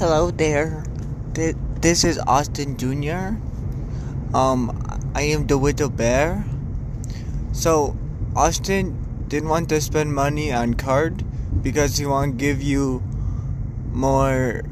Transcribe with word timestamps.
Hello 0.00 0.30
there. 0.30 0.82
This 1.34 2.04
is 2.04 2.16
Auston 2.24 2.80
Jr. 2.80 3.36
Um, 4.34 4.72
I 5.14 5.24
am 5.36 5.46
the 5.46 5.58
Widow 5.58 5.90
Bear. 5.90 6.42
So, 7.52 7.98
Auston 8.32 8.96
didn't 9.28 9.50
want 9.50 9.68
to 9.68 9.78
spend 9.82 10.14
money 10.14 10.54
on 10.54 10.72
card 10.72 11.22
because 11.62 11.98
he 11.98 12.06
want 12.06 12.32
to 12.32 12.36
give 12.38 12.62
you 12.62 13.02
more 13.92 14.62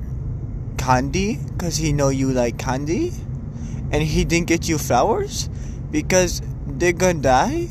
candy 0.78 1.38
because 1.52 1.76
he 1.76 1.92
know 1.92 2.08
you 2.08 2.32
like 2.32 2.56
candy, 2.56 3.12
and 3.92 4.02
he 4.02 4.24
didn't 4.24 4.46
get 4.46 4.66
you 4.66 4.78
flowers 4.78 5.50
because 5.90 6.40
they're 6.66 6.94
gonna 6.94 7.20
die, 7.20 7.68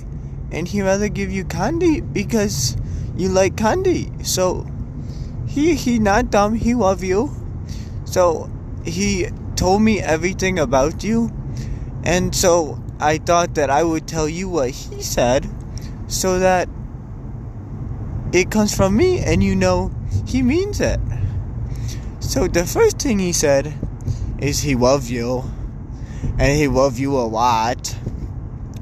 and 0.51 0.67
he 0.67 0.83
rather 0.83 1.09
give 1.09 1.31
you 1.31 1.43
candy 1.43 2.01
because 2.01 2.77
you 3.15 3.29
like 3.29 3.57
candy. 3.57 4.11
So 4.21 4.67
he 5.47 5.73
he 5.73 5.97
not 5.97 6.29
dumb. 6.29 6.53
He 6.53 6.75
love 6.75 7.03
you. 7.03 7.46
So 8.07 8.49
he 8.85 9.27
told 9.57 9.81
me 9.81 9.99
everything 9.99 10.59
about 10.59 11.03
you, 11.03 11.29
and 12.03 12.33
so 12.33 12.81
I 12.99 13.17
thought 13.17 13.55
that 13.55 13.69
I 13.69 13.83
would 13.83 14.07
tell 14.07 14.29
you 14.29 14.47
what 14.47 14.71
he 14.71 15.03
said, 15.03 15.45
so 16.07 16.39
that 16.39 16.69
it 18.31 18.49
comes 18.49 18.73
from 18.73 18.95
me, 18.95 19.19
and 19.19 19.43
you 19.43 19.55
know 19.55 19.91
he 20.25 20.41
means 20.41 20.79
it. 20.79 21.01
So 22.21 22.47
the 22.47 22.65
first 22.65 22.97
thing 22.97 23.19
he 23.19 23.33
said 23.33 23.73
is 24.39 24.61
he 24.61 24.75
love 24.75 25.09
you, 25.09 25.43
and 26.39 26.57
he 26.57 26.67
love 26.69 26.97
you 26.97 27.13
a 27.17 27.27
lot 27.27 27.93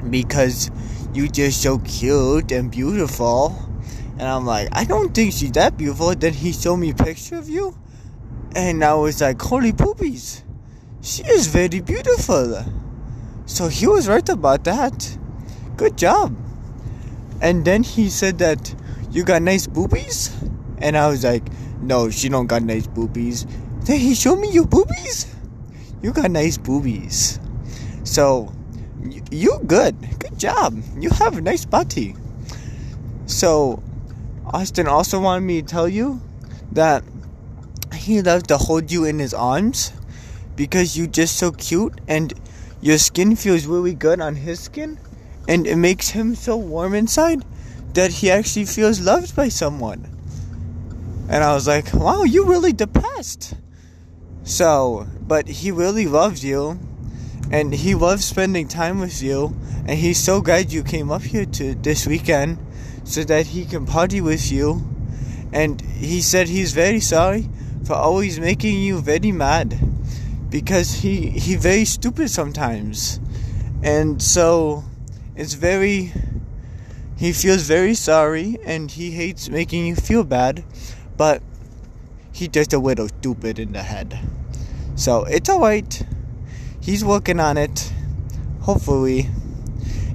because 0.08 0.70
you 1.14 1.28
just 1.28 1.64
so 1.64 1.80
cute 1.80 2.52
and 2.52 2.70
beautiful. 2.70 3.58
And 4.20 4.30
I'm 4.30 4.45
like, 4.45 4.70
I 4.72 4.86
don't 4.86 5.14
think 5.14 5.34
she's 5.34 5.52
that 5.53 5.78
beautiful. 5.78 6.14
Then 6.16 6.34
he 6.34 6.53
showed 6.53 6.78
me 6.78 6.92
a 6.92 6.95
picture 6.95 7.38
of 7.38 7.50
you, 7.50 7.76
and 8.55 8.84
I 8.84 8.94
was 8.94 9.22
like, 9.22 9.41
holy 9.41 9.73
poopies, 9.73 10.41
she 11.02 11.23
is 11.23 11.48
very 11.48 11.81
beautiful. 11.81 12.64
So 13.45 13.67
he 13.67 13.86
was 13.86 14.08
right 14.08 14.28
about 14.30 14.64
that. 14.64 15.17
Good 15.75 15.98
job. 15.98 16.36
And 17.42 17.66
then 17.66 17.83
he 17.83 18.09
said 18.09 18.39
that 18.39 18.73
you 19.11 19.23
got 19.23 19.42
nice 19.42 19.67
boobies, 19.67 20.33
and 20.78 20.98
I 20.98 21.09
was 21.09 21.23
like, 21.23 21.44
no, 21.81 22.09
she 22.09 22.30
don't 22.30 22.48
got 22.48 22.64
nice 22.64 22.88
boobies. 22.88 23.45
Then 23.81 24.00
he 24.00 24.16
showed 24.16 24.39
me 24.39 24.50
your 24.52 24.66
boobies. 24.66 25.36
You 26.02 26.14
got 26.14 26.31
nice 26.31 26.58
boobies. 26.58 27.39
So 28.03 28.53
y- 29.03 29.22
you 29.31 29.59
good. 29.67 29.95
Good 30.20 30.39
job. 30.39 30.81
You 30.98 31.09
have 31.09 31.38
a 31.38 31.42
nice 31.42 31.66
body. 31.66 32.16
So 33.26 33.83
Auston 34.45 34.88
also 34.88 35.20
wanted 35.20 35.45
me 35.45 35.61
to 35.61 35.67
tell 35.67 35.89
you 35.89 36.22
that 36.72 37.03
he 37.96 38.22
loves 38.22 38.44
to 38.44 38.58
hold 38.58 38.92
you 38.92 39.06
in 39.06 39.20
his 39.20 39.34
arms 39.34 39.92
because 40.56 40.98
you're 40.98 41.08
just 41.08 41.36
so 41.36 41.52
cute 41.52 42.00
and 42.08 42.34
your 42.82 42.98
skin 42.98 43.36
feels 43.36 43.66
really 43.66 43.94
good 43.94 44.22
on 44.22 44.36
his 44.36 44.60
skin 44.60 45.00
and 45.48 45.68
it 45.68 45.76
makes 45.76 46.10
him 46.10 46.36
so 46.36 46.56
warm 46.58 46.94
inside 46.94 47.44
that 47.94 48.12
he 48.12 48.32
actually 48.32 48.66
feels 48.66 49.00
loved 49.00 49.36
by 49.36 49.50
someone. 49.50 50.06
And 51.30 51.44
I 51.44 51.54
was 51.54 51.68
like, 51.68 51.94
wow, 51.94 52.23
you 52.23 52.46
really 52.46 52.73
depressed. 52.73 53.56
So, 54.44 55.08
but 55.22 55.48
he 55.48 55.72
really 55.72 56.06
loves 56.06 56.44
you 56.44 56.80
and 57.52 57.73
he 57.73 57.96
loves 57.96 58.26
spending 58.26 58.68
time 58.68 59.00
with 59.00 59.22
you 59.22 59.56
and 59.88 59.98
he's 60.00 60.22
so 60.22 60.42
glad 60.42 60.72
you 60.72 60.84
came 60.84 61.12
up 61.12 61.22
here 61.22 61.46
to 61.46 61.76
this 61.76 62.06
weekend 62.06 62.58
so 63.04 63.23
that 63.23 63.48
he 63.48 63.66
can 63.66 63.86
party 63.86 64.22
with 64.22 64.52
you 64.52 64.84
and 65.52 65.80
he 65.82 66.22
said 66.22 66.48
he's 66.48 66.73
very 66.73 67.00
sorry 67.00 67.48
for 67.86 67.94
always 67.94 68.39
making 68.39 68.80
you 68.80 69.00
very 69.00 69.31
mad 69.31 69.78
because 70.50 70.95
he 70.95 71.30
he 71.30 71.55
very 71.55 71.86
stupid 71.86 72.30
sometimes. 72.30 73.19
And 73.83 74.22
so 74.22 74.83
it's 75.36 75.53
very 75.53 76.11
he 77.15 77.32
feels 77.32 77.61
very 77.61 77.93
sorry 77.93 78.58
and 78.65 78.89
he 78.89 79.11
hates 79.11 79.49
making 79.49 79.86
you 79.86 79.95
feel 79.95 80.23
bad 80.23 80.64
but 81.15 81.42
he 82.33 82.48
just 82.48 82.73
a 82.73 82.80
little 82.80 83.08
stupid 83.08 83.60
in 83.60 83.71
the 83.71 83.83
head. 83.83 84.20
So 84.95 85.23
it's 85.26 85.49
alright. 85.49 86.02
He's 86.81 87.05
working 87.05 87.39
on 87.39 87.58
it. 87.58 87.93
Hopefully 88.61 89.30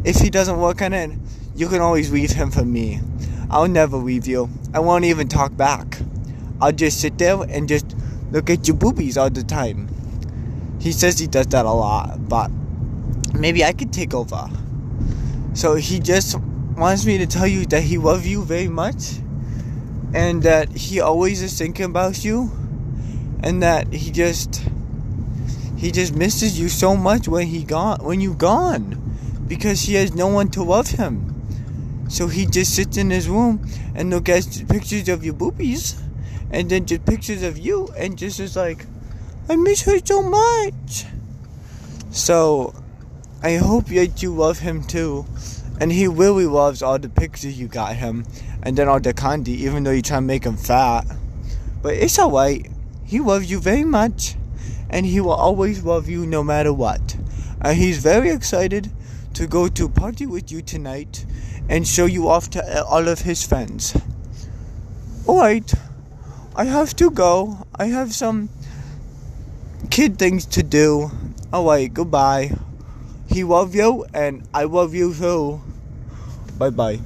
if 0.02 0.16
he 0.16 0.28
doesn't 0.28 0.58
work 0.58 0.82
on 0.82 0.92
it 0.92 1.10
you 1.54 1.68
can 1.68 1.80
always 1.80 2.10
leave 2.10 2.32
him 2.32 2.50
for 2.50 2.64
me. 2.64 3.00
I'll 3.48 3.68
never 3.68 3.96
leave 3.96 4.26
you. 4.26 4.48
I 4.74 4.80
won't 4.80 5.04
even 5.04 5.28
talk 5.28 5.56
back 5.56 6.00
i'll 6.60 6.72
just 6.72 7.00
sit 7.00 7.18
there 7.18 7.40
and 7.42 7.68
just 7.68 7.96
look 8.30 8.50
at 8.50 8.66
your 8.68 8.76
boobies 8.76 9.16
all 9.16 9.30
the 9.30 9.42
time. 9.42 9.88
He 10.80 10.92
says 10.92 11.18
he 11.18 11.26
does 11.26 11.46
that 11.48 11.64
a 11.66 11.70
lot 11.70 12.28
but 12.28 12.50
maybe 13.34 13.64
i 13.64 13.72
could 13.72 13.92
take 13.92 14.14
over. 14.14 14.48
So 15.54 15.74
he 15.74 15.98
just 15.98 16.38
wants 16.76 17.04
me 17.04 17.18
to 17.18 17.26
tell 17.26 17.46
you 17.46 17.66
that 17.66 17.82
he 17.82 17.98
loves 17.98 18.26
you 18.26 18.44
very 18.44 18.68
much 18.68 19.18
and 20.14 20.42
that 20.42 20.70
he 20.72 21.00
always 21.00 21.42
is 21.42 21.56
thinking 21.58 21.84
about 21.84 22.24
you 22.24 22.50
and 23.42 23.62
that 23.62 23.92
he 23.92 24.10
just 24.10 24.62
he 25.76 25.90
just 25.90 26.14
misses 26.14 26.58
you 26.58 26.68
so 26.68 26.96
much 26.96 27.26
when 27.28 27.46
he 27.46 27.64
gone 27.64 28.02
when 28.04 28.20
you 28.20 28.34
gone 28.34 28.96
because 29.46 29.82
he 29.82 29.94
has 29.94 30.14
no 30.14 30.28
one 30.28 30.48
to 30.48 30.62
love 30.62 30.88
him. 30.88 31.26
So 32.08 32.28
he 32.28 32.46
just 32.46 32.74
sits 32.74 32.96
in 32.96 33.10
his 33.10 33.28
room 33.28 33.64
and 33.94 34.10
look 34.10 34.28
at 34.28 34.44
pictures 34.68 35.08
of 35.08 35.24
your 35.24 35.34
boobies 35.34 36.00
and 36.50 36.68
then 36.68 36.86
just 36.86 37.04
pictures 37.04 37.42
of 37.42 37.58
you 37.58 37.88
and 37.96 38.18
just 38.18 38.40
is 38.40 38.56
like 38.56 38.86
i 39.48 39.56
miss 39.56 39.82
her 39.82 39.98
so 40.04 40.22
much. 40.22 41.06
So 42.10 42.74
i 43.42 43.56
hope 43.56 43.86
that 43.86 44.22
you 44.22 44.34
love 44.34 44.58
him 44.58 44.84
too. 44.84 45.26
And 45.80 45.90
he 45.90 46.06
really 46.06 46.46
loves 46.46 46.82
all 46.82 46.98
the 46.98 47.08
pictures 47.08 47.58
you 47.58 47.66
got 47.66 47.96
him 47.96 48.26
and 48.62 48.76
then 48.76 48.88
all 48.88 49.00
the 49.00 49.14
candy 49.14 49.64
even 49.64 49.84
though 49.84 49.92
you 49.92 50.02
try 50.02 50.18
to 50.18 50.20
make 50.20 50.44
him 50.44 50.56
fat. 50.56 51.06
But 51.82 51.94
it's 51.94 52.18
alright. 52.18 52.70
He 53.04 53.18
loves 53.18 53.50
you 53.50 53.58
very 53.58 53.84
much. 53.84 54.36
And 54.90 55.06
he 55.06 55.20
will 55.20 55.32
always 55.32 55.82
love 55.82 56.08
you 56.08 56.26
no 56.26 56.44
matter 56.44 56.72
what. 56.72 57.16
And 57.62 57.78
he's 57.78 57.98
very 57.98 58.30
excited 58.30 58.90
to 59.34 59.46
go 59.46 59.68
to 59.68 59.88
party 59.88 60.26
with 60.26 60.52
you 60.52 60.60
tonight 60.60 61.24
and 61.68 61.86
show 61.86 62.04
you 62.06 62.28
off 62.28 62.50
to 62.50 62.84
all 62.84 63.08
of 63.08 63.20
his 63.20 63.46
friends. 63.46 63.96
Alright 65.26 65.72
i 66.60 66.64
have 66.64 66.94
to 66.96 67.08
go. 67.08 67.56
I 67.74 67.86
have 67.86 68.12
some 68.12 68.50
kid 69.88 70.18
things 70.18 70.44
to 70.56 70.62
do. 70.62 71.10
Oh, 71.54 71.64
Alright 71.64 71.94
goodbye. 71.94 72.52
He 73.32 73.44
love 73.44 73.74
you 73.74 74.04
and 74.12 74.44
i 74.52 74.64
love 74.64 74.94
you 74.94 75.14
too. 75.14 75.62
Bye 76.58 76.68
bye 76.68 77.00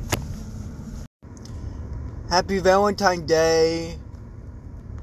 happy 2.34 2.59
valentine 2.59 3.25
day 3.26 3.94